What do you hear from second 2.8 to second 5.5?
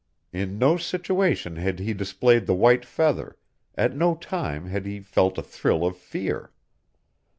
feather, at no time had he felt a